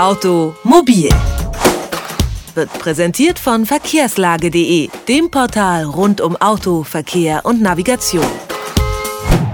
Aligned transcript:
Automobil 0.00 1.10
wird 2.54 2.72
präsentiert 2.78 3.38
von 3.38 3.66
verkehrslage.de, 3.66 4.88
dem 5.06 5.30
Portal 5.30 5.84
rund 5.84 6.22
um 6.22 6.36
Auto, 6.36 6.84
Verkehr 6.84 7.44
und 7.44 7.60
Navigation. 7.60 8.24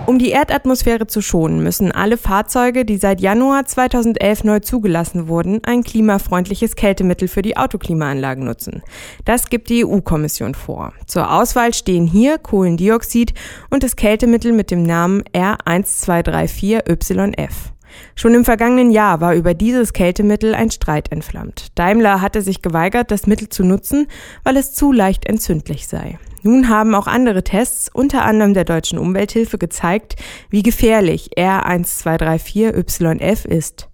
Um 0.06 0.21
die 0.21 0.30
Erdatmosphäre 0.30 1.09
zu 1.09 1.21
schonen, 1.21 1.64
müssen 1.64 1.90
alle 1.90 2.17
Fahrzeuge, 2.17 2.85
die 2.85 2.96
seit 2.96 3.21
Januar 3.21 3.67
2011 3.67 4.45
neu 4.45 4.61
zugelassen 4.61 5.26
wurden, 5.26 5.64
ein 5.64 5.82
klimafreundliches 5.82 6.76
Kältemittel 6.76 7.26
für 7.26 7.42
die 7.42 7.56
Autoklimaanlagen 7.56 8.44
nutzen. 8.44 8.85
Das 9.24 9.51
gibt 9.51 9.69
die 9.69 9.85
EU-Kommission 9.85 10.54
vor. 10.54 10.92
Zur 11.08 11.33
Auswahl 11.33 11.74
stehen 11.74 12.06
hier 12.06 12.38
Kohlendioxid 12.38 13.35
und 13.69 13.83
das 13.83 13.97
Kältemittel 13.97 14.53
mit 14.53 14.71
dem 14.71 14.85
Namen 14.85 15.24
R1234YF. 15.35 17.73
Schon 18.14 18.34
im 18.34 18.45
vergangenen 18.45 18.91
Jahr 18.91 19.20
war 19.20 19.34
über 19.34 19.55
dieses 19.55 19.92
Kältemittel 19.92 20.55
ein 20.55 20.70
Streit 20.70 21.12
entflammt. 21.12 21.66
Daimler 21.74 22.20
hatte 22.20 22.42
sich 22.42 22.62
geweigert, 22.62 23.11
das 23.11 23.27
Mittel 23.27 23.48
zu 23.48 23.65
nutzen, 23.65 24.06
weil 24.45 24.56
es 24.56 24.74
zu 24.74 24.92
leicht 24.92 25.27
entzündlich 25.27 25.87
sei. 25.87 26.19
Nun 26.42 26.69
haben 26.69 26.95
auch 26.95 27.09
andere 27.09 27.42
Tests, 27.42 27.91
unter 27.92 28.25
anderem 28.25 28.55
der 28.55 28.64
Deutschen 28.64 28.98
Umwelthilfe, 28.98 29.59
gezeigt, 29.59 30.14
wie 30.48 30.62
gefährlich 30.62 31.30
R1234YF 31.37 33.47
ist. 33.47 33.89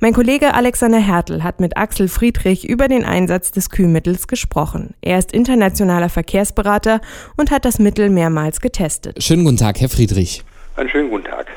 Mein 0.00 0.14
Kollege 0.14 0.54
Alexander 0.54 0.98
Hertel 0.98 1.44
hat 1.44 1.60
mit 1.60 1.76
Axel 1.76 2.08
Friedrich 2.08 2.68
über 2.68 2.88
den 2.88 3.04
Einsatz 3.04 3.50
des 3.50 3.70
Kühlmittels 3.70 4.26
gesprochen. 4.26 4.94
Er 5.02 5.18
ist 5.18 5.32
internationaler 5.32 6.08
Verkehrsberater 6.08 7.00
und 7.36 7.50
hat 7.50 7.64
das 7.64 7.78
Mittel 7.78 8.10
mehrmals 8.10 8.60
getestet. 8.60 9.22
Schönen 9.22 9.44
guten 9.44 9.58
Tag, 9.58 9.80
Herr 9.80 9.90
Friedrich. 9.90 10.44
Einen 10.78 10.88
schönen 10.90 11.10
guten 11.10 11.24
Tag. 11.24 11.48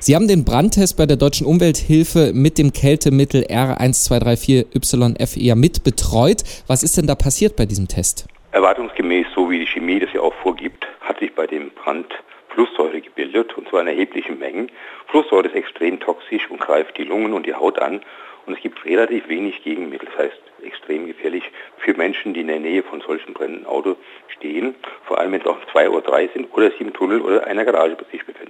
Sie 0.00 0.16
haben 0.16 0.26
den 0.26 0.44
Brandtest 0.44 0.96
bei 0.96 1.06
der 1.06 1.16
Deutschen 1.16 1.46
Umwelthilfe 1.46 2.32
mit 2.34 2.58
dem 2.58 2.72
Kältemittel 2.72 3.44
R1234YF 3.44 5.38
ja 5.40 5.54
mit 5.54 5.84
betreut. 5.84 6.42
Was 6.66 6.82
ist 6.82 6.96
denn 6.96 7.06
da 7.06 7.14
passiert 7.14 7.54
bei 7.54 7.64
diesem 7.64 7.86
Test? 7.86 8.26
Erwartungsgemäß, 8.50 9.28
so 9.36 9.48
wie 9.48 9.60
die 9.60 9.66
Chemie 9.66 10.00
das 10.00 10.12
ja 10.12 10.20
auch 10.20 10.34
vorgibt, 10.42 10.84
hat 11.02 11.20
sich 11.20 11.32
bei 11.32 11.46
dem 11.46 11.70
Brand 11.70 12.12
Flusssäure 12.48 13.00
gebildet, 13.00 13.56
und 13.56 13.68
zwar 13.68 13.82
in 13.82 13.86
erheblichen 13.86 14.40
Mengen. 14.40 14.72
Flusssäure 15.06 15.46
ist 15.46 15.54
extrem 15.54 16.00
toxisch 16.00 16.50
und 16.50 16.60
greift 16.60 16.98
die 16.98 17.04
Lungen 17.04 17.34
und 17.34 17.46
die 17.46 17.54
Haut 17.54 17.78
an. 17.78 18.00
Und 18.46 18.54
es 18.54 18.60
gibt 18.60 18.84
relativ 18.84 19.28
wenig 19.28 19.62
Gegenmittel, 19.62 20.08
das 20.08 20.26
heißt 20.26 20.42
extrem 20.64 21.06
gefährlich 21.06 21.44
für 21.78 21.94
Menschen, 21.94 22.34
die 22.34 22.40
in 22.40 22.48
der 22.48 22.60
Nähe 22.60 22.82
von 22.82 23.00
solchen 23.00 23.34
brennenden 23.34 23.66
Autos 23.66 23.96
stehen, 24.36 24.74
vor 25.04 25.18
allem 25.18 25.32
wenn 25.32 25.40
es 25.40 25.46
auch 25.46 25.58
zwei 25.72 25.88
oder 25.90 26.02
drei 26.02 26.28
sind 26.28 26.48
oder 26.52 26.70
sie 26.70 26.84
im 26.84 26.92
Tunnel 26.92 27.20
oder 27.20 27.46
einer 27.46 27.64
Garage 27.64 27.96
bei 27.96 28.04
sich 28.10 28.24
befinden. 28.24 28.45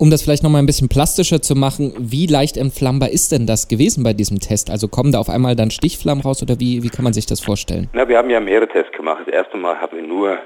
Um 0.00 0.10
das 0.10 0.22
vielleicht 0.22 0.42
nochmal 0.42 0.62
ein 0.62 0.66
bisschen 0.66 0.88
plastischer 0.88 1.42
zu 1.42 1.54
machen, 1.54 1.92
wie 1.98 2.24
leicht 2.24 2.56
entflammbar 2.56 3.10
ist 3.10 3.32
denn 3.32 3.46
das 3.46 3.68
gewesen 3.68 4.02
bei 4.02 4.14
diesem 4.14 4.40
Test? 4.40 4.70
Also 4.70 4.88
kommen 4.88 5.12
da 5.12 5.18
auf 5.18 5.28
einmal 5.28 5.54
dann 5.56 5.70
Stichflammen 5.70 6.24
raus 6.24 6.42
oder 6.42 6.58
wie, 6.58 6.82
wie 6.82 6.88
kann 6.88 7.04
man 7.04 7.12
sich 7.12 7.26
das 7.26 7.40
vorstellen? 7.40 7.90
Na, 7.92 8.08
wir 8.08 8.16
haben 8.16 8.30
ja 8.30 8.40
mehrere 8.40 8.66
Tests 8.66 8.96
gemacht. 8.96 9.24
Das 9.26 9.34
erste 9.34 9.58
Mal 9.58 9.78
haben 9.78 9.94
wir 9.94 10.02
nur 10.02 10.38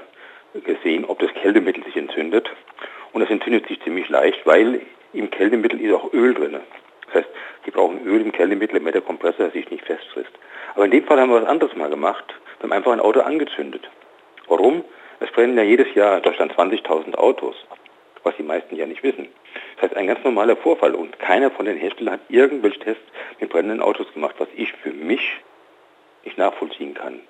gesehen, 0.65 1.05
ob 1.05 1.19
das 1.19 1.29
Kältemittel 1.41 1.85
sich 1.85 1.95
entzündet. 1.95 2.49
Und 3.13 3.21
das 3.21 3.29
entzündet 3.29 3.65
sich 3.69 3.81
ziemlich 3.81 4.09
leicht, 4.09 4.39
weil 4.43 4.81
im 5.13 5.31
Kältemittel 5.31 5.79
ist 5.79 5.93
auch 5.93 6.11
Öl 6.11 6.33
drin. 6.33 6.57
Das 7.05 7.23
heißt, 7.23 7.29
die 7.65 7.71
brauchen 7.71 8.05
Öl 8.05 8.19
im 8.19 8.33
Kältemittel, 8.33 8.77
damit 8.77 8.93
der 8.93 9.03
Kompressor 9.03 9.51
sich 9.51 9.71
nicht 9.71 9.85
festfrisst. 9.85 10.33
Aber 10.73 10.83
in 10.83 10.91
dem 10.91 11.05
Fall 11.05 11.17
haben 11.17 11.29
wir 11.29 11.41
was 11.41 11.47
anderes 11.47 11.73
mal 11.77 11.89
gemacht. 11.89 12.25
Wir 12.59 12.63
haben 12.63 12.73
einfach 12.73 12.91
ein 12.91 12.99
Auto 12.99 13.21
angezündet. 13.21 13.89
Warum? 14.49 14.83
Es 15.21 15.31
brennen 15.31 15.55
ja 15.55 15.63
jedes 15.63 15.87
Jahr 15.95 16.17
in 16.17 16.23
Deutschland 16.23 16.51
20.000 16.51 17.15
Autos 17.15 17.55
was 18.25 18.35
die 18.37 18.43
meisten 18.43 18.75
ja 18.75 18.85
nicht 18.85 19.03
wissen. 19.03 19.27
Das 19.75 19.83
heißt, 19.83 19.95
ein 19.95 20.07
ganz 20.07 20.23
normaler 20.23 20.57
Vorfall 20.57 20.95
und 20.95 21.17
keiner 21.19 21.51
von 21.51 21.65
den 21.65 21.77
Herstellern 21.77 22.15
hat 22.15 22.21
irgendwelche 22.29 22.79
Tests 22.79 23.03
mit 23.39 23.49
brennenden 23.49 23.81
Autos 23.81 24.11
gemacht, 24.13 24.35
was 24.39 24.47
ich 24.55 24.71
für 24.73 24.91
mich 24.91 25.21
nicht 26.25 26.37
nachvollziehen 26.37 26.93
kann. 26.93 27.21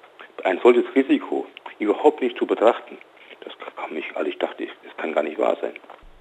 Ein 0.43 0.59
solches 0.63 0.85
Risiko 0.95 1.45
überhaupt 1.79 2.21
nicht 2.21 2.37
zu 2.37 2.45
betrachten, 2.45 2.97
das 3.43 3.53
kann 3.75 3.93
mich, 3.93 4.05
also 4.15 4.29
ich 4.29 4.37
dachte, 4.39 4.65
das 4.83 4.97
kann 4.97 5.13
gar 5.13 5.23
nicht 5.23 5.37
wahr 5.37 5.57
sein. 5.61 5.73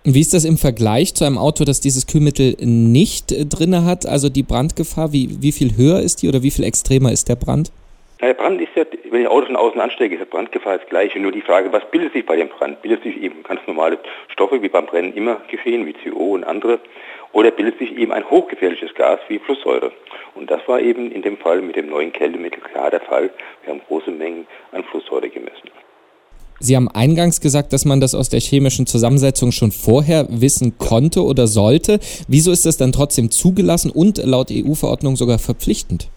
Wie 0.06 0.20
ist 0.20 0.34
das 0.34 0.44
im 0.44 0.58
Vergleich 0.58 1.14
zu 1.14 1.24
einem 1.24 1.38
Auto, 1.38 1.64
das 1.64 1.80
dieses 1.80 2.06
Kühlmittel 2.06 2.56
nicht 2.60 3.32
äh, 3.32 3.46
drin 3.46 3.86
hat? 3.86 4.04
Also 4.04 4.28
die 4.28 4.42
Brandgefahr, 4.42 5.12
wie, 5.12 5.40
wie 5.40 5.52
viel 5.52 5.78
höher 5.78 6.00
ist 6.00 6.20
die 6.20 6.28
oder 6.28 6.42
wie 6.42 6.50
viel 6.50 6.64
extremer 6.64 7.10
ist 7.10 7.30
der 7.30 7.36
Brand? 7.36 7.72
Der 8.20 8.34
Brand 8.34 8.60
ist 8.60 8.68
ja, 8.74 8.84
wenn 9.14 9.22
ich 9.22 9.28
Auto 9.28 9.46
von 9.46 9.54
außen 9.54 9.80
anstecke, 9.80 10.16
ist 10.16 10.22
die 10.22 10.28
Brandgefahr 10.28 10.78
das 10.78 10.88
gleiche. 10.88 11.20
Nur 11.20 11.30
die 11.30 11.40
Frage, 11.40 11.72
was 11.72 11.88
bildet 11.92 12.12
sich 12.12 12.26
bei 12.26 12.34
dem 12.34 12.48
Brand? 12.48 12.82
Bildet 12.82 13.04
sich 13.04 13.16
eben 13.22 13.44
ganz 13.44 13.60
normale 13.64 13.98
Stoffe, 14.28 14.60
wie 14.60 14.68
beim 14.68 14.86
Brennen 14.86 15.14
immer 15.14 15.40
geschehen, 15.48 15.86
wie 15.86 15.92
CO 15.92 16.34
und 16.34 16.42
andere, 16.42 16.80
oder 17.32 17.52
bildet 17.52 17.78
sich 17.78 17.96
eben 17.96 18.12
ein 18.12 18.28
hochgefährliches 18.28 18.92
Gas 18.94 19.20
wie 19.28 19.38
Flusssäure? 19.38 19.92
Und 20.34 20.50
das 20.50 20.66
war 20.66 20.80
eben 20.80 21.12
in 21.12 21.22
dem 21.22 21.36
Fall 21.36 21.62
mit 21.62 21.76
dem 21.76 21.90
neuen 21.90 22.12
Kältemittel 22.12 22.60
klar 22.60 22.90
der 22.90 23.02
Fall. 23.02 23.30
Wir 23.62 23.72
haben 23.72 23.82
große 23.86 24.10
Mengen 24.10 24.48
an 24.72 24.82
Flusssäure 24.82 25.28
gemessen. 25.28 25.70
Sie 26.58 26.74
haben 26.74 26.88
eingangs 26.88 27.40
gesagt, 27.40 27.72
dass 27.72 27.84
man 27.84 28.00
das 28.00 28.16
aus 28.16 28.30
der 28.30 28.40
chemischen 28.40 28.86
Zusammensetzung 28.86 29.52
schon 29.52 29.70
vorher 29.70 30.26
wissen 30.28 30.76
konnte 30.78 31.22
oder 31.22 31.46
sollte. 31.46 32.00
Wieso 32.26 32.50
ist 32.50 32.66
das 32.66 32.78
dann 32.78 32.90
trotzdem 32.90 33.30
zugelassen 33.30 33.92
und 33.92 34.18
laut 34.18 34.48
EU-Verordnung 34.50 35.14
sogar 35.14 35.38
verpflichtend? 35.38 36.10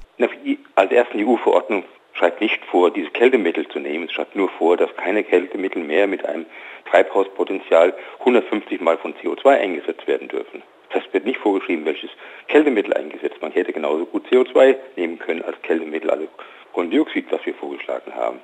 Als 0.75 0.91
ersten 0.91 1.17
EU-Verordnung 1.19 1.83
schreibt 2.17 2.41
nicht 2.41 2.63
vor, 2.66 2.91
diese 2.91 3.11
Kältemittel 3.11 3.67
zu 3.67 3.79
nehmen. 3.79 4.05
Es 4.05 4.13
schreibt 4.13 4.35
nur 4.35 4.50
vor, 4.50 4.75
dass 4.75 4.95
keine 4.95 5.23
Kältemittel 5.23 5.83
mehr 5.83 6.07
mit 6.07 6.25
einem 6.25 6.45
Treibhauspotenzial 6.89 7.94
150 8.19 8.81
Mal 8.81 8.97
von 8.97 9.13
CO2 9.16 9.59
eingesetzt 9.59 10.07
werden 10.07 10.27
dürfen. 10.27 10.63
Das 10.91 11.03
wird 11.11 11.25
nicht 11.25 11.39
vorgeschrieben, 11.39 11.85
welches 11.85 12.09
Kältemittel 12.47 12.94
eingesetzt. 12.94 13.41
Man 13.41 13.51
hätte 13.51 13.73
genauso 13.73 14.06
gut 14.06 14.25
CO2 14.27 14.75
nehmen 14.95 15.19
können 15.19 15.44
als 15.44 15.61
Kältemittel, 15.61 16.09
also 16.09 16.27
Kohlendioxid, 16.73 17.25
was 17.31 17.45
wir 17.45 17.53
vorgeschlagen 17.56 18.16
haben. 18.16 18.39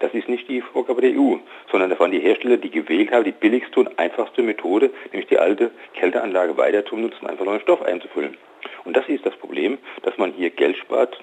Das 0.00 0.12
ist 0.12 0.28
nicht 0.28 0.48
die 0.48 0.60
Vorgabe 0.60 1.00
der 1.00 1.12
EU, 1.12 1.36
sondern 1.70 1.90
das 1.90 2.00
waren 2.00 2.10
die 2.10 2.18
Hersteller, 2.18 2.56
die 2.56 2.70
gewählt 2.70 3.12
haben, 3.12 3.24
die 3.24 3.32
billigste 3.32 3.80
und 3.80 3.98
einfachste 3.98 4.42
Methode, 4.42 4.90
nämlich 5.12 5.28
die 5.28 5.38
alte 5.38 5.70
Kälteanlage 5.94 6.56
weiter 6.56 6.84
zu 6.84 6.96
nutzen, 6.96 7.26
einfach 7.26 7.44
neuen 7.44 7.60
Stoff 7.60 7.80
einzufüllen. 7.82 8.36
Und 8.84 8.96
das 8.96 9.08
ist 9.08 9.24
das 9.24 9.36
Problem, 9.36 9.78
dass 10.02 10.18
man 10.18 10.32
hier 10.32 10.50
Geld 10.50 10.76
spart, 10.78 11.16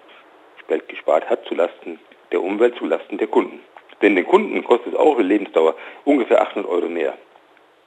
Geld 0.71 0.87
gespart 0.87 1.29
hat 1.29 1.45
zulasten 1.61 1.99
der 2.31 2.41
Umwelt, 2.41 2.75
zulasten 2.77 3.17
der 3.17 3.27
Kunden. 3.27 3.59
Denn 4.01 4.15
den 4.15 4.25
Kunden 4.25 4.63
kostet 4.63 4.93
es 4.93 4.99
auch 4.99 5.15
eine 5.15 5.27
Lebensdauer 5.27 5.75
ungefähr 6.05 6.41
800 6.41 6.71
Euro 6.71 6.87
mehr. 6.87 7.13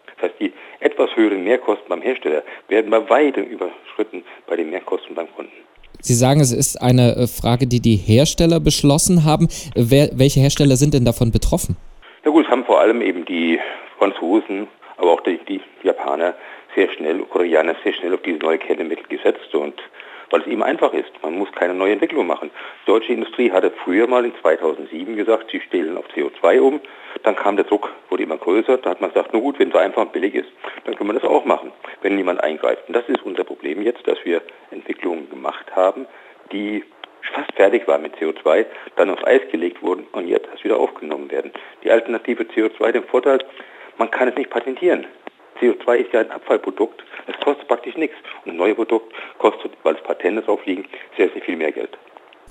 Das 0.06 0.30
heißt, 0.30 0.40
die 0.40 0.52
etwas 0.80 1.10
höheren 1.16 1.42
Mehrkosten 1.42 1.88
beim 1.88 2.02
Hersteller 2.02 2.42
werden 2.68 2.90
bei 2.90 3.08
weitem 3.08 3.44
überschritten 3.44 4.22
bei 4.46 4.56
den 4.56 4.70
Mehrkosten 4.70 5.14
beim 5.14 5.26
Kunden. 5.34 5.52
Sie 6.00 6.14
sagen, 6.14 6.40
es 6.40 6.52
ist 6.52 6.80
eine 6.80 7.16
äh, 7.16 7.26
Frage, 7.26 7.66
die 7.66 7.80
die 7.80 7.96
Hersteller 7.96 8.60
beschlossen 8.60 9.24
haben. 9.24 9.48
Wer, 9.74 10.10
welche 10.12 10.40
Hersteller 10.40 10.76
sind 10.76 10.94
denn 10.94 11.04
davon 11.04 11.32
betroffen? 11.32 11.76
Na 12.24 12.30
gut, 12.30 12.44
es 12.44 12.50
haben 12.50 12.64
vor 12.64 12.80
allem 12.80 13.00
eben 13.00 13.24
die 13.24 13.58
Franzosen, 13.98 14.68
aber 14.98 15.12
auch 15.12 15.20
die, 15.22 15.40
die 15.48 15.60
Japaner 15.82 16.34
sehr 16.74 16.90
schnell, 16.92 17.18
Koreaner 17.20 17.74
sehr 17.82 17.94
schnell 17.94 18.14
auf 18.14 18.22
diese 18.22 18.38
neue 18.38 18.58
Kältemittel 18.58 19.06
gesetzt 19.08 19.54
und 19.54 19.74
weil 20.30 20.40
es 20.40 20.46
eben 20.46 20.62
einfach 20.62 20.92
ist. 20.92 21.10
Man 21.22 21.38
muss 21.38 21.50
keine 21.52 21.74
neue 21.74 21.92
Entwicklung 21.92 22.26
machen. 22.26 22.50
Die 22.82 22.86
deutsche 22.86 23.12
Industrie 23.12 23.50
hatte 23.50 23.70
früher 23.84 24.06
mal 24.06 24.24
in 24.24 24.34
2007 24.40 25.16
gesagt, 25.16 25.50
sie 25.50 25.60
stellen 25.60 25.96
auf 25.96 26.06
CO2 26.08 26.60
um. 26.60 26.80
Dann 27.22 27.36
kam 27.36 27.56
der 27.56 27.64
Druck, 27.64 27.92
wurde 28.10 28.22
immer 28.22 28.38
größer. 28.38 28.78
Da 28.78 28.90
hat 28.90 29.00
man 29.00 29.10
gesagt, 29.10 29.32
nur 29.32 29.42
gut, 29.42 29.58
wenn 29.58 29.70
es 29.70 29.74
einfach 29.74 30.02
und 30.02 30.12
billig 30.12 30.34
ist, 30.34 30.48
dann 30.84 30.96
können 30.96 31.10
wir 31.10 31.20
das 31.20 31.28
auch 31.28 31.44
machen, 31.44 31.72
wenn 32.02 32.16
niemand 32.16 32.42
eingreift. 32.42 32.88
Und 32.88 32.94
das 32.94 33.08
ist 33.08 33.24
unser 33.24 33.44
Problem 33.44 33.82
jetzt, 33.82 34.06
dass 34.06 34.18
wir 34.24 34.42
Entwicklungen 34.70 35.30
gemacht 35.30 35.74
haben, 35.74 36.06
die 36.52 36.84
fast 37.32 37.52
fertig 37.54 37.86
waren 37.88 38.02
mit 38.02 38.16
CO2, 38.16 38.66
dann 38.96 39.10
aufs 39.10 39.24
Eis 39.24 39.40
gelegt 39.50 39.82
wurden 39.82 40.06
und 40.12 40.28
jetzt 40.28 40.48
erst 40.50 40.64
wieder 40.64 40.78
aufgenommen 40.78 41.30
werden. 41.30 41.52
Die 41.82 41.90
Alternative 41.90 42.44
CO2, 42.44 42.92
den 42.92 43.04
Vorteil, 43.04 43.38
man 43.96 44.10
kann 44.10 44.28
es 44.28 44.36
nicht 44.36 44.50
patentieren. 44.50 45.06
CO2 45.60 45.94
ist 45.96 46.12
ja 46.12 46.20
ein 46.20 46.30
Abfallprodukt. 46.30 47.02
Es 47.26 47.36
kostet 47.44 47.68
praktisch 47.68 47.96
nichts. 47.96 48.16
Und 48.44 48.52
ein 48.52 48.56
neues 48.56 48.76
Produkt 48.76 49.12
kostet, 49.38 49.72
weil 49.82 49.94
es 49.94 50.02
Patente 50.02 50.42
drauf 50.42 50.64
liegen, 50.66 50.84
sehr, 51.16 51.30
sehr 51.30 51.42
viel 51.42 51.56
mehr 51.56 51.72
Geld. 51.72 51.96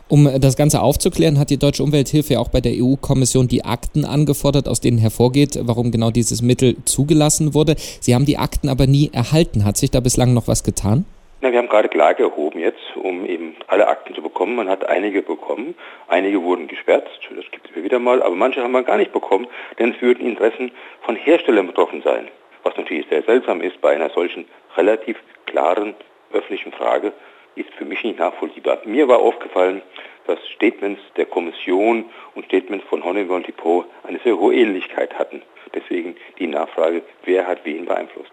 Um 0.10 0.30
das 0.40 0.58
Ganze 0.58 0.82
aufzuklären, 0.82 1.40
hat 1.40 1.50
die 1.50 1.58
Deutsche 1.58 1.82
Umwelthilfe 1.82 2.34
ja 2.34 2.40
auch 2.40 2.50
bei 2.50 2.62
der 2.62 2.74
EU-Kommission 2.76 3.48
die 3.48 3.64
Akten 3.64 4.06
angefordert, 4.06 4.68
aus 4.68 4.82
denen 4.82 4.98
hervorgeht, 4.98 5.58
warum 5.62 5.92
genau 5.92 6.12
dieses 6.12 6.42
Mittel 6.42 6.76
zugelassen 6.86 7.54
wurde. 7.54 7.76
Sie 7.78 8.14
haben 8.14 8.26
die 8.26 8.38
Akten 8.38 8.70
aber 8.70 8.86
nie 8.86 9.10
erhalten. 9.14 9.66
Hat 9.66 9.78
sich 9.78 9.92
da 9.92 10.02
bislang 10.02 10.34
noch 10.34 10.48
was 10.48 10.64
getan? 10.64 11.06
Na, 11.42 11.52
wir 11.52 11.58
haben 11.58 11.70
gerade 11.70 11.90
Klage 11.90 12.24
erhoben 12.24 12.60
jetzt, 12.60 12.96
um 13.02 13.26
eben 13.26 13.56
alle 13.68 13.88
Akten 13.88 14.14
zu 14.14 14.22
bekommen. 14.22 14.56
Man 14.56 14.70
hat 14.70 14.86
einige 14.88 15.22
bekommen, 15.22 15.74
einige 16.08 16.42
wurden 16.44 16.68
gesperrt, 16.68 17.08
das 17.36 17.46
gibt 17.52 17.70
es 17.70 17.84
wieder 17.84 18.00
mal, 18.00 18.22
aber 18.22 18.36
manche 18.36 18.62
haben 18.62 18.72
wir 18.72 18.84
gar 18.84 18.98
nicht 18.98 19.12
bekommen, 19.12 19.48
denn 19.80 19.94
es 19.94 20.02
würden 20.02 20.26
Interessen 20.26 20.72
von 21.02 21.16
Herstellern 21.16 21.68
betroffen 21.68 22.02
sein 22.04 22.28
was 22.64 22.76
natürlich 22.78 23.08
sehr 23.10 23.24
seltsam 23.24 23.62
ist 23.62 23.80
bei 23.82 23.96
einer 23.96 24.10
solchen 24.10 24.46
relativ 24.76 25.18
klaren 25.46 25.96
öffentlichen 26.32 26.72
Frage, 26.72 27.14
ist 27.56 27.70
für 27.78 27.86
mich 27.86 28.04
nicht 28.04 28.20
nachvollziehbar. 28.20 28.80
Mir 28.86 29.08
war 29.08 29.20
aufgefallen, 29.20 29.82
dass 30.26 30.40
Statements 30.56 31.02
der 31.18 31.26
Kommission 31.26 32.06
und 32.34 32.46
Statements 32.46 32.86
von 32.88 33.04
Honeywell 33.04 33.38
und 33.38 33.48
Depot 33.48 33.86
eine 34.04 34.20
sehr 34.24 34.38
hohe 34.38 34.56
Ähnlichkeit 34.56 35.14
hatten. 35.18 35.42
Deswegen 35.74 36.16
die 36.40 36.48
Nachfrage, 36.48 37.02
wer 37.26 37.48
hat 37.48 37.60
wen 37.66 37.86
beeinflusst. 37.86 38.32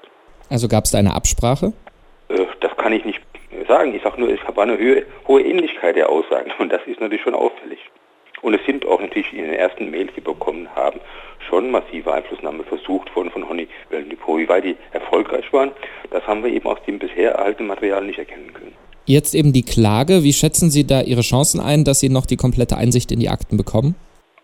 Also 0.51 0.69
gab 0.69 0.85
es 0.85 0.91
da 0.91 0.99
eine 0.99 1.15
Absprache? 1.15 1.73
Äh, 2.29 2.47
das 2.61 2.77
kann 2.77 2.93
ich 2.93 3.05
nicht 3.05 3.21
sagen. 3.67 3.95
Ich 3.95 4.03
sage 4.03 4.21
nur, 4.21 4.31
es 4.31 4.41
war 4.47 4.63
eine 4.63 4.79
hohe, 4.79 5.07
hohe 5.27 5.43
Ähnlichkeit 5.43 5.97
der 5.97 6.09
Aussagen 6.09 6.53
und 6.59 6.71
das 6.71 6.83
ist 6.87 7.01
natürlich 7.01 7.23
schon 7.23 7.35
auffällig. 7.35 7.81
Und 8.43 8.55
es 8.55 8.65
sind 8.65 8.87
auch 8.87 9.01
natürlich 9.01 9.33
in 9.33 9.45
den 9.45 9.55
ersten 9.55 9.91
Mails, 9.91 10.11
die 10.13 10.25
wir 10.25 10.33
bekommen 10.33 10.69
haben, 10.75 11.01
schon 11.49 11.71
massive 11.71 12.13
Einflussnahme 12.13 12.65
versucht 12.65 13.15
worden 13.15 13.31
von 13.31 13.49
Honey 13.49 13.69
Depot. 13.91 14.39
Wie 14.39 14.49
weit 14.49 14.65
die 14.65 14.77
erfolgreich 14.93 15.53
waren, 15.53 15.73
das 16.11 16.27
haben 16.27 16.43
wir 16.43 16.51
eben 16.51 16.67
aus 16.67 16.79
dem 16.87 16.99
bisher 16.99 17.33
erhaltenen 17.33 17.69
Material 17.69 18.05
nicht 18.05 18.19
erkennen 18.19 18.53
können. 18.55 18.73
Jetzt 19.07 19.35
eben 19.35 19.53
die 19.53 19.65
Klage. 19.65 20.23
Wie 20.23 20.33
schätzen 20.33 20.71
Sie 20.71 20.87
da 20.87 21.03
Ihre 21.03 21.23
Chancen 21.23 21.61
ein, 21.61 21.85
dass 21.85 22.01
Sie 22.01 22.09
noch 22.09 22.27
die 22.27 22.37
komplette 22.37 22.77
Einsicht 22.77 23.11
in 23.11 23.21
die 23.21 23.29
Akten 23.29 23.57
bekommen? 23.57 23.97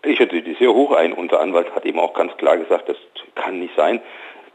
Ich 0.03 0.17
schätze 0.17 0.41
die 0.41 0.55
sehr 0.55 0.73
hoch 0.73 0.91
ein. 0.91 1.13
Unser 1.13 1.39
Anwalt 1.39 1.73
hat 1.73 1.85
eben 1.85 1.99
auch 1.99 2.13
ganz 2.13 2.35
klar 2.37 2.57
gesagt, 2.57 2.89
das 2.89 2.97
kann 3.35 3.59
nicht 3.59 3.73
sein. 3.75 4.01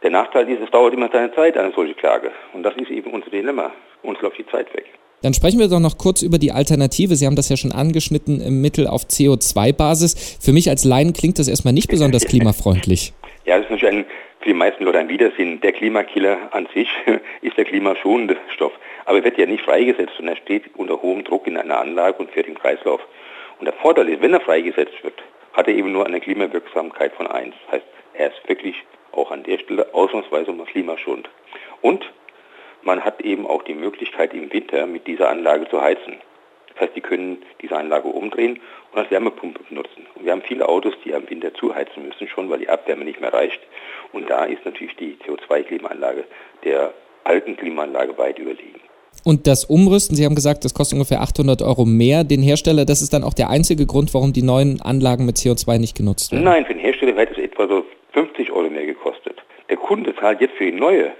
Der 0.02 0.10
Nachteil 0.10 0.48
ist, 0.48 0.60
es 0.60 0.70
dauert 0.70 0.94
immer 0.94 1.08
seine 1.12 1.32
Zeit, 1.34 1.56
eine 1.56 1.72
solche 1.72 1.94
Klage. 1.94 2.32
Und 2.52 2.62
das 2.64 2.74
ist 2.76 2.90
eben 2.90 3.12
unser 3.12 3.30
Dilemma. 3.30 3.70
Uns 4.02 4.20
läuft 4.20 4.38
die 4.38 4.46
Zeit 4.46 4.72
weg. 4.74 4.86
Dann 5.22 5.34
sprechen 5.34 5.58
wir 5.58 5.68
doch 5.68 5.80
noch 5.80 5.98
kurz 5.98 6.22
über 6.22 6.38
die 6.38 6.52
Alternative. 6.52 7.14
Sie 7.14 7.26
haben 7.26 7.36
das 7.36 7.48
ja 7.48 7.56
schon 7.56 7.72
angeschnitten 7.72 8.40
im 8.40 8.60
Mittel 8.60 8.86
auf 8.86 9.04
CO2-Basis. 9.04 10.38
Für 10.40 10.52
mich 10.52 10.68
als 10.68 10.84
Laien 10.84 11.12
klingt 11.12 11.38
das 11.38 11.48
erstmal 11.48 11.72
nicht 11.72 11.88
besonders 11.88 12.26
klimafreundlich. 12.26 13.12
Ja, 13.44 13.56
das 13.56 13.64
ist 13.64 13.72
natürlich 13.72 13.96
ein, 13.96 14.04
für 14.38 14.50
die 14.50 14.54
meisten 14.54 14.84
Leute 14.84 15.00
ein 15.00 15.08
Widersinn. 15.08 15.60
Der 15.62 15.72
Klimakiller 15.72 16.38
an 16.52 16.68
sich 16.72 16.88
ist 17.42 17.56
der 17.56 17.64
klimaschonende 17.64 18.36
Stoff. 18.54 18.70
Aber 19.04 19.18
er 19.18 19.24
wird 19.24 19.36
ja 19.36 19.46
nicht 19.46 19.64
freigesetzt 19.64 20.12
und 20.20 20.28
er 20.28 20.36
steht 20.36 20.62
unter 20.76 21.02
hohem 21.02 21.24
Druck 21.24 21.48
in 21.48 21.56
einer 21.56 21.80
Anlage 21.80 22.18
und 22.18 22.30
fährt 22.30 22.46
im 22.46 22.54
Kreislauf. 22.54 23.00
Und 23.58 23.64
der 23.64 23.74
Vorteil 23.74 24.08
ist, 24.10 24.22
wenn 24.22 24.32
er 24.32 24.40
freigesetzt 24.40 25.02
wird, 25.02 25.20
hat 25.54 25.66
er 25.66 25.74
eben 25.74 25.90
nur 25.90 26.06
eine 26.06 26.20
Klimawirksamkeit 26.20 27.12
von 27.14 27.26
1. 27.26 27.52
Das 27.66 27.80
heißt, 27.80 27.86
er 28.14 28.28
ist 28.28 28.48
wirklich 28.48 28.76
auch 29.10 29.32
an 29.32 29.42
der 29.42 29.58
Stelle 29.58 29.92
ausnahmsweise 29.92 30.52
mal 30.52 30.66
klimaschonend. 30.66 31.28
Und 31.80 32.04
man 32.84 33.04
hat 33.04 33.20
eben 33.22 33.46
auch 33.46 33.62
die 33.62 33.74
Möglichkeit 33.74 34.34
im 34.34 34.52
Winter 34.52 34.86
mit 34.86 35.06
dieser 35.06 35.30
Anlage 35.30 35.68
zu 35.68 35.80
heizen. 35.80 36.16
Das 36.72 36.82
heißt, 36.82 36.96
die 36.96 37.00
können 37.00 37.42
diese 37.60 37.76
Anlage 37.76 38.08
umdrehen 38.08 38.58
und 38.92 38.98
als 38.98 39.10
Wärmepumpe 39.10 39.62
benutzen. 39.68 40.06
Und 40.14 40.24
wir 40.24 40.32
haben 40.32 40.42
viele 40.42 40.68
Autos, 40.68 40.94
die 41.04 41.14
am 41.14 41.28
Winter 41.28 41.52
zuheizen 41.54 42.06
müssen, 42.06 42.28
schon 42.28 42.48
weil 42.50 42.60
die 42.60 42.68
Abwärme 42.68 43.04
nicht 43.04 43.20
mehr 43.20 43.32
reicht. 43.32 43.60
Und 44.12 44.30
da 44.30 44.44
ist 44.44 44.64
natürlich 44.64 44.96
die 44.96 45.16
CO2-Klimaanlage 45.26 46.24
der 46.64 46.94
alten 47.24 47.56
Klimaanlage 47.56 48.16
weit 48.18 48.38
überlegen. 48.38 48.80
Und 49.24 49.46
das 49.46 49.64
Umrüsten, 49.64 50.16
Sie 50.16 50.24
haben 50.24 50.34
gesagt, 50.34 50.64
das 50.64 50.74
kostet 50.74 50.94
ungefähr 50.94 51.20
800 51.20 51.62
Euro 51.62 51.84
mehr 51.84 52.24
den 52.24 52.42
Hersteller. 52.42 52.84
Das 52.84 53.02
ist 53.02 53.12
dann 53.12 53.22
auch 53.22 53.34
der 53.34 53.50
einzige 53.50 53.86
Grund, 53.86 54.12
warum 54.14 54.32
die 54.32 54.42
neuen 54.42 54.80
Anlagen 54.80 55.26
mit 55.26 55.36
CO2 55.36 55.78
nicht 55.78 55.96
genutzt 55.96 56.32
werden? 56.32 56.44
Nein, 56.44 56.64
für 56.64 56.72
den 56.74 56.80
Hersteller 56.80 57.14
hätte 57.16 57.34
es 57.34 57.38
etwa 57.38 57.68
so 57.68 57.84
50 58.14 58.50
Euro 58.50 58.68
mehr 58.68 58.86
gekostet. 58.86 59.36
Der 59.68 59.76
Kunde 59.76 60.14
zahlt 60.16 60.40
jetzt 60.40 60.56
für 60.56 60.64
die 60.64 60.72
neue 60.72 61.12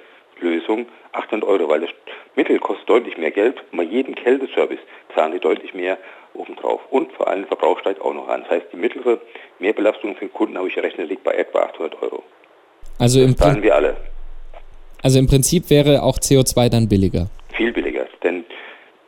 Lösung 0.43 0.87
800 1.13 1.49
Euro, 1.49 1.69
weil 1.69 1.81
das 1.81 1.91
Mittel 2.37 2.59
kostet 2.59 2.89
deutlich 2.89 3.17
mehr 3.17 3.31
Geld. 3.31 3.63
Bei 3.73 3.83
jedem 3.83 4.15
Kälteservice 4.15 4.81
zahlen 5.15 5.33
sie 5.33 5.41
deutlich 5.41 5.75
mehr 5.75 5.99
obendrauf. 6.35 6.81
Und 6.91 7.13
vor 7.13 7.29
allem 7.29 7.41
der 7.41 7.49
Verbrauch 7.49 7.79
steigt 7.81 8.01
auch 8.01 8.15
noch 8.15 8.29
an. 8.29 8.43
Das 8.43 8.51
heißt, 8.51 8.67
die 8.73 8.77
mittlere 8.77 9.21
Mehrbelastung 9.59 10.15
für 10.15 10.27
den 10.27 10.33
Kunden, 10.33 10.57
habe 10.57 10.69
ich 10.69 10.75
gerechnet, 10.75 11.09
liegt 11.09 11.25
bei 11.25 11.33
etwa 11.33 11.61
800 11.61 12.03
Euro. 12.03 12.23
Also 12.99 13.21
im 13.21 13.37
zahlen 13.37 13.63
wir 13.63 13.75
alle. 13.75 13.97
Also 15.03 15.19
im 15.19 15.27
Prinzip 15.27 15.69
wäre 15.71 16.03
auch 16.03 16.19
CO2 16.19 16.71
dann 16.71 16.89
billiger? 16.89 17.29
Viel 17.55 17.73
billiger, 17.73 18.07
denn 18.23 18.45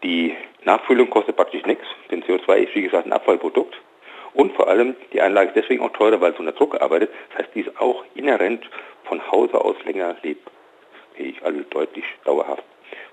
die 0.02 0.34
Nachfüllung 0.64 1.08
kostet 1.08 1.36
praktisch 1.36 1.64
nichts, 1.66 1.84
denn 2.10 2.22
CO2 2.24 2.56
ist 2.56 2.74
wie 2.74 2.82
gesagt 2.82 3.06
ein 3.06 3.12
Abfallprodukt. 3.12 3.74
Und 4.34 4.52
vor 4.54 4.68
allem, 4.68 4.96
die 5.12 5.20
Anlage 5.20 5.50
ist 5.50 5.56
deswegen 5.56 5.82
auch 5.82 5.92
teurer, 5.92 6.20
weil 6.20 6.32
es 6.32 6.38
unter 6.38 6.52
Druck 6.52 6.80
arbeitet. 6.80 7.10
Das 7.30 7.44
heißt, 7.44 7.54
die 7.54 7.60
ist 7.60 7.80
auch 7.80 8.04
inhärent 8.16 8.64
von 9.04 9.20
Hause 9.30 9.64
aus 9.64 9.76
länger 9.84 10.16
lebfähig, 11.14 11.42
also 11.44 11.60
deutlich 11.70 12.04
dauerhaft 12.24 12.64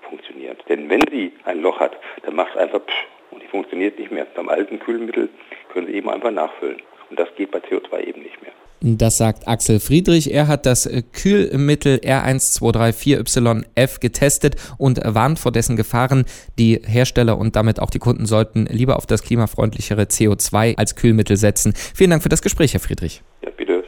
funktioniert. 0.08 0.58
Denn 0.68 0.88
wenn 0.88 1.00
sie 1.10 1.32
ein 1.44 1.60
Loch 1.60 1.80
hat, 1.80 1.96
dann 2.24 2.34
macht 2.36 2.52
es 2.54 2.58
einfach 2.58 2.80
psch 2.84 3.06
und 3.30 3.42
die 3.42 3.48
funktioniert 3.48 3.98
nicht 3.98 4.12
mehr. 4.12 4.26
Beim 4.34 4.48
alten 4.48 4.78
Kühlmittel 4.78 5.28
können 5.72 5.86
sie 5.86 5.94
eben 5.94 6.10
einfach 6.10 6.30
nachfüllen. 6.30 6.82
Und 7.10 7.18
das 7.18 7.28
geht 7.36 7.50
bei 7.50 7.58
CO2 7.58 8.00
eben 8.00 8.22
nicht 8.22 8.40
mehr. 8.42 8.52
Das 8.84 9.16
sagt 9.16 9.46
Axel 9.46 9.78
Friedrich. 9.78 10.34
Er 10.34 10.48
hat 10.48 10.66
das 10.66 10.90
Kühlmittel 11.12 12.00
R1234YF 12.02 14.00
getestet 14.00 14.56
und 14.76 15.00
warnt 15.04 15.38
vor 15.38 15.52
dessen 15.52 15.76
Gefahren. 15.76 16.24
Die 16.58 16.80
Hersteller 16.84 17.38
und 17.38 17.54
damit 17.54 17.78
auch 17.78 17.90
die 17.90 18.00
Kunden 18.00 18.26
sollten 18.26 18.66
lieber 18.66 18.96
auf 18.96 19.06
das 19.06 19.22
klimafreundlichere 19.22 20.02
CO2 20.02 20.76
als 20.78 20.96
Kühlmittel 20.96 21.36
setzen. 21.36 21.74
Vielen 21.94 22.10
Dank 22.10 22.24
für 22.24 22.28
das 22.28 22.42
Gespräch, 22.42 22.72
Herr 22.72 22.80
Friedrich. 22.80 23.22
Ja, 23.44 23.50
bitte. 23.56 23.84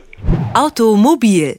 Automobil. 0.54 1.58